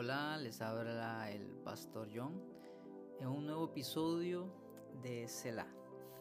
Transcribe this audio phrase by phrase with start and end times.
[0.00, 2.40] Hola, les habla el pastor John
[3.18, 4.46] en un nuevo episodio
[5.02, 5.66] de Selah.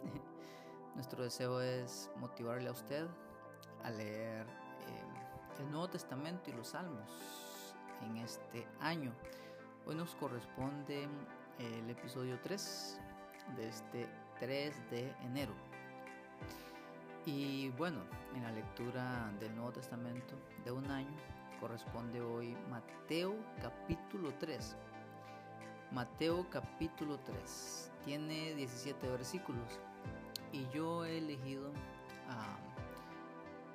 [0.96, 3.06] Nuestro deseo es motivarle a usted
[3.84, 9.14] a leer eh, el Nuevo Testamento y los Salmos en este año.
[9.86, 11.08] Hoy nos corresponde
[11.60, 13.00] el episodio 3
[13.58, 14.10] de este
[14.40, 15.54] 3 de enero.
[17.28, 18.00] Y bueno,
[18.34, 20.34] en la lectura del Nuevo Testamento
[20.66, 24.76] de un año corresponde hoy Mateo capítulo 3.
[25.92, 29.80] Mateo capítulo 3 tiene 17 versículos
[30.52, 31.72] y yo he elegido
[32.30, 32.58] ah,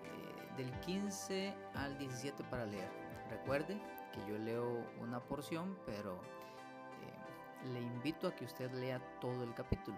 [0.04, 2.90] eh, del 15 al 17 para leer.
[3.30, 3.80] Recuerde
[4.12, 9.54] que yo leo una porción, pero eh, le invito a que usted lea todo el
[9.54, 9.96] capítulo.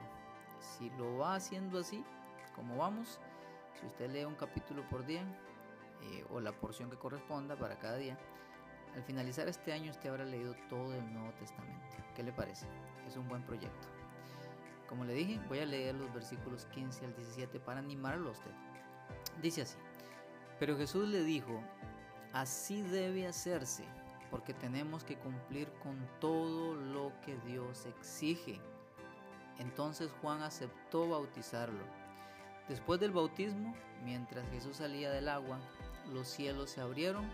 [0.60, 2.04] Si lo va haciendo así,
[2.54, 3.20] como vamos,
[3.80, 5.24] si usted lee un capítulo por día,
[6.02, 8.18] eh, o la porción que corresponda para cada día,
[8.94, 11.96] al finalizar este año usted habrá leído todo el Nuevo Testamento.
[12.14, 12.66] ¿Qué le parece?
[13.06, 13.88] Es un buen proyecto.
[14.88, 18.50] Como le dije, voy a leer los versículos 15 al 17 para animarlo a usted.
[19.42, 19.76] Dice así,
[20.60, 21.60] pero Jesús le dijo,
[22.32, 23.84] así debe hacerse,
[24.30, 28.60] porque tenemos que cumplir con todo lo que Dios exige.
[29.58, 31.84] Entonces Juan aceptó bautizarlo.
[32.68, 35.58] Después del bautismo, mientras Jesús salía del agua,
[36.12, 37.24] los cielos se abrieron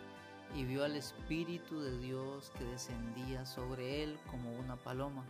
[0.54, 5.24] y vio al Espíritu de Dios que descendía sobre él como una paloma.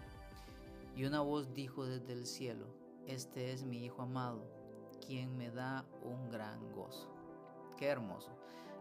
[0.97, 2.67] Y una voz dijo desde el cielo,
[3.07, 4.45] Este es mi Hijo amado,
[5.05, 7.13] quien me da un gran gozo.
[7.77, 8.31] Qué hermoso.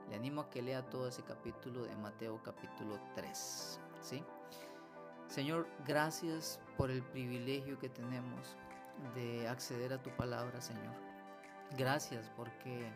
[0.10, 3.80] Le animo a que lea todo ese capítulo de Mateo capítulo 3.
[4.02, 4.24] ¿sí?
[5.28, 8.58] Señor, gracias por el privilegio que tenemos
[9.14, 10.96] de acceder a tu palabra, Señor.
[11.78, 12.92] Gracias porque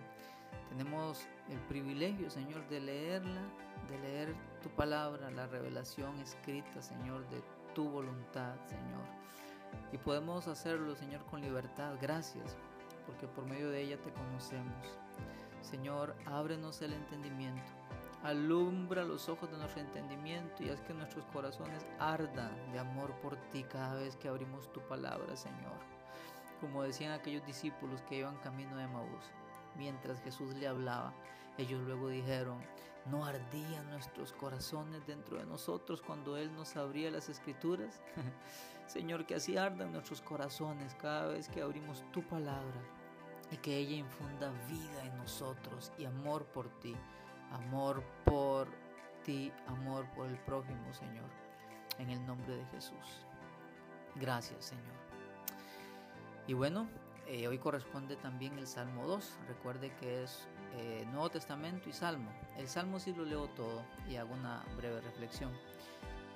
[0.70, 3.42] tenemos el privilegio, Señor, de leerla,
[3.90, 7.44] de leer tu palabra, la revelación escrita, Señor, de
[7.76, 9.06] tu voluntad, Señor.
[9.92, 11.96] Y podemos hacerlo, Señor, con libertad.
[12.02, 12.58] Gracias,
[13.06, 14.98] porque por medio de ella te conocemos.
[15.62, 17.72] Señor, ábrenos el entendimiento.
[18.24, 23.36] Alumbra los ojos de nuestro entendimiento y haz que nuestros corazones ardan de amor por
[23.52, 25.78] ti cada vez que abrimos tu palabra, Señor.
[26.62, 29.32] Como decían aquellos discípulos que iban camino de Maús
[29.78, 31.14] mientras Jesús le hablaba.
[31.58, 32.60] Ellos luego dijeron,
[33.06, 38.02] ¿no ardían nuestros corazones dentro de nosotros cuando Él nos abría las escrituras?
[38.88, 42.82] Señor, que así ardan nuestros corazones cada vez que abrimos tu palabra
[43.52, 46.96] y que ella infunda vida en nosotros y amor por ti,
[47.52, 48.68] amor por
[49.24, 51.30] ti, amor por el prójimo, Señor,
[52.00, 53.26] en el nombre de Jesús.
[54.16, 55.04] Gracias, Señor.
[56.48, 56.90] Y bueno,
[57.28, 59.38] eh, hoy corresponde también el Salmo 2.
[59.48, 62.32] Recuerde que es eh, Nuevo Testamento y Salmo.
[62.58, 65.52] El Salmo sí lo leo todo y hago una breve reflexión.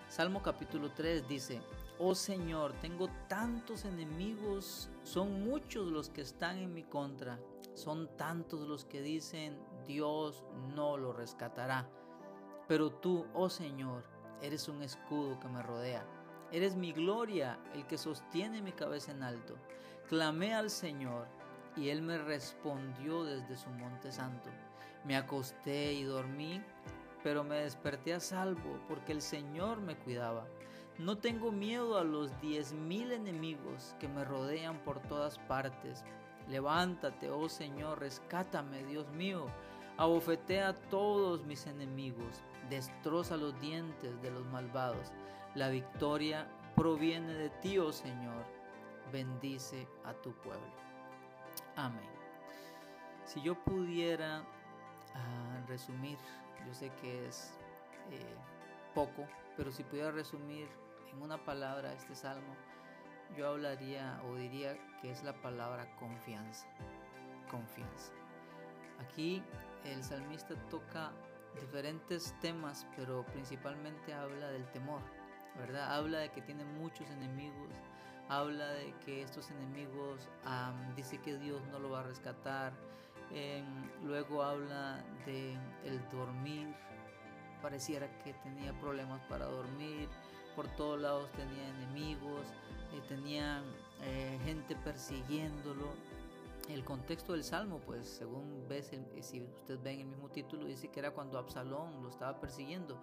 [0.09, 1.61] Salmo capítulo 3 dice,
[1.99, 7.39] Oh Señor, tengo tantos enemigos, son muchos los que están en mi contra,
[7.73, 10.43] son tantos los que dicen, Dios
[10.75, 11.89] no lo rescatará.
[12.67, 14.03] Pero tú, oh Señor,
[14.41, 16.05] eres un escudo que me rodea
[16.51, 19.57] Eres mi gloria, el que sostiene mi cabeza en alto.
[20.07, 21.27] Clamé al Señor
[21.75, 24.49] y Él me respondió desde su monte santo.
[25.03, 26.61] Me acosté y dormí,
[27.23, 30.47] pero me desperté a salvo porque el Señor me cuidaba.
[30.97, 36.05] No tengo miedo a los diez mil enemigos que me rodean por todas partes.
[36.47, 39.47] Levántate, oh Señor, rescátame, Dios mío.
[39.97, 45.11] Abofetea a todos mis enemigos, destroza los dientes de los malvados.
[45.53, 46.47] La victoria
[46.77, 48.45] proviene de ti, oh Señor.
[49.11, 50.71] Bendice a tu pueblo.
[51.75, 52.09] Amén.
[53.25, 54.43] Si yo pudiera
[55.13, 56.17] ah, resumir,
[56.65, 57.57] yo sé que es
[58.11, 58.35] eh,
[58.93, 60.67] poco, pero si pudiera resumir
[61.11, 62.55] en una palabra este salmo,
[63.35, 66.67] yo hablaría o diría que es la palabra confianza.
[67.49, 68.11] Confianza.
[68.99, 69.43] Aquí
[69.83, 71.11] el salmista toca
[71.61, 75.01] diferentes temas, pero principalmente habla del temor,
[75.57, 75.95] ¿verdad?
[75.95, 77.69] Habla de que tiene muchos enemigos,
[78.29, 80.27] habla de que estos enemigos
[80.95, 82.73] dice que Dios no lo va a rescatar,
[83.31, 83.65] em,
[84.03, 85.53] luego habla de
[85.85, 86.73] el dormir,
[87.61, 90.09] pareciera que tenía problemas para dormir,
[90.55, 92.47] por todos lados tenía enemigos,
[92.93, 93.61] eh, tenía
[94.01, 95.93] eh, gente persiguiéndolo,
[96.69, 98.91] el contexto del salmo, pues según ves,
[99.21, 102.99] si usted ve en el mismo título, dice que era cuando Absalón lo estaba persiguiendo.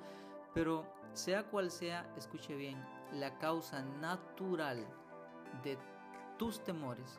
[0.52, 0.84] Pero
[1.14, 4.86] sea cual sea, escuche bien, la causa natural
[5.62, 5.78] de
[6.38, 7.18] tus temores,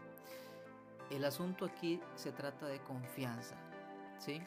[1.10, 3.56] el asunto aquí se trata de confianza.
[4.20, 4.42] ¿sí?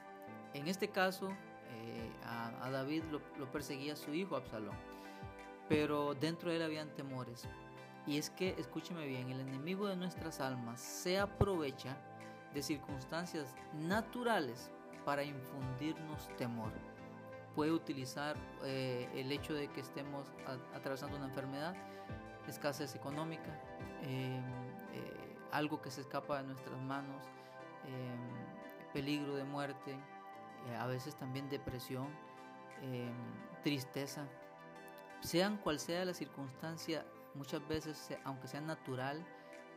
[0.55, 1.31] En este caso,
[1.70, 4.76] Eh, a, David lo, lo, perseguía su hijo Absalón.
[5.69, 7.46] Pero dentro de él habían temores.
[8.06, 11.96] Y es que, escúcheme bien, el enemigo de nuestras almas se aprovecha
[12.55, 14.70] de circunstancias naturales
[15.05, 16.73] para infundirnos temor.
[17.55, 20.32] Puede utilizar eh, el hecho de que estemos
[20.75, 21.75] atravesando una enfermedad,
[22.46, 23.61] escasez económica,
[24.03, 24.43] em,
[24.93, 27.23] eh, algo que se escapa de nuestras manos,
[27.87, 29.93] em, peligro de muerte,
[30.67, 32.09] eh, a veces también depresión,
[32.83, 33.15] em,
[33.62, 34.27] tristeza.
[35.21, 37.05] Sean cual sea la circunstancia,
[37.35, 39.25] muchas veces, aunque sea natural,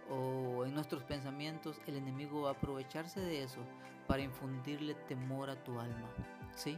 [0.10, 3.62] o en nuestros pensamientos, el enemigo va a aprovecharse de eso
[4.08, 6.10] para infundirle temor a tu alma.
[6.56, 6.78] ¿Sí?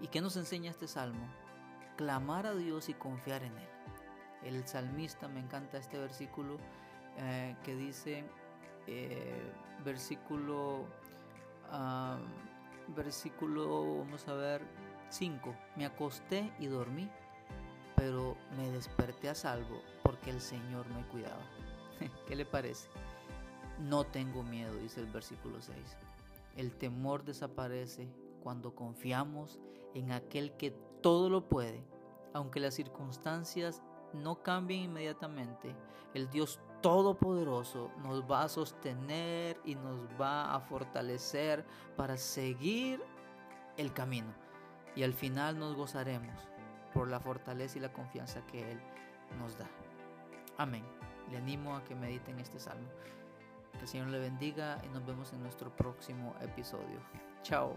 [0.00, 1.26] ¿Y qué nos enseña este salmo?
[1.96, 3.68] Clamar a Dios y confiar en Él.
[4.44, 6.58] El salmista, me encanta este versículo
[7.18, 8.24] eh, que dice,
[8.86, 9.52] eh,
[9.84, 10.86] versículo,
[12.88, 14.62] versículo, vamos a ver,
[15.10, 17.08] 5, me acosté y dormí,
[17.96, 21.42] pero me desperté a salvo porque el Señor me cuidaba.
[22.26, 22.88] ¿Qué le parece?
[23.78, 25.76] No tengo miedo, dice el versículo 6.
[26.56, 28.08] El temor desaparece
[28.42, 29.58] cuando confiamos
[29.94, 31.84] en aquel que todo lo puede.
[32.34, 33.82] Aunque las circunstancias
[34.14, 35.74] no cambien inmediatamente,
[36.14, 41.64] el Dios Todopoderoso nos va a sostener y nos va a fortalecer
[41.96, 43.00] para seguir
[43.76, 44.34] el camino.
[44.96, 46.36] Y al final nos gozaremos
[46.92, 48.80] por la fortaleza y la confianza que Él
[49.38, 49.70] nos da.
[50.58, 50.84] Amén.
[51.30, 52.88] Le animo a que mediten este salmo.
[53.72, 57.00] Que el Señor le bendiga y nos vemos en nuestro próximo episodio.
[57.42, 57.76] Chao.